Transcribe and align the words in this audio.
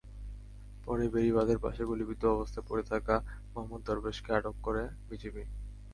পরে 0.85 1.05
বেড়িবাঁধের 1.09 1.59
পাশে 1.59 1.81
গুলিবিদ্ধ 1.85 2.23
অবস্থায় 2.27 2.65
পড়ে 2.69 2.83
থাকা 2.91 3.15
মোহাম্মদ 3.51 3.81
দরবেশকে 3.87 4.29
আটক 4.33 4.55
করে 4.61 4.83
বিজিবি। 5.09 5.43